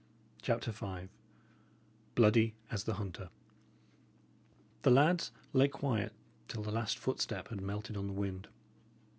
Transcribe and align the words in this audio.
CHAPTER 0.41 0.71
V 0.71 1.09
"BLOODY 2.15 2.55
AS 2.71 2.85
THE 2.85 2.95
HUNTER" 2.95 3.29
The 4.81 4.89
lads 4.89 5.31
lay 5.53 5.67
quiet 5.67 6.13
till 6.47 6.63
the 6.63 6.71
last 6.71 6.97
footstep 6.97 7.49
had 7.49 7.61
melted 7.61 7.95
on 7.95 8.07
the 8.07 8.13
wind. 8.13 8.47